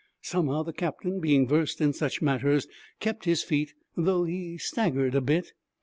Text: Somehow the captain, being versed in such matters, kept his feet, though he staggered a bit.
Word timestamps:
Somehow 0.23 0.63
the 0.63 0.73
captain, 0.73 1.19
being 1.19 1.47
versed 1.47 1.79
in 1.79 1.93
such 1.93 2.23
matters, 2.23 2.65
kept 2.99 3.25
his 3.25 3.43
feet, 3.43 3.75
though 3.95 4.23
he 4.23 4.57
staggered 4.57 5.13
a 5.13 5.21
bit. 5.21 5.51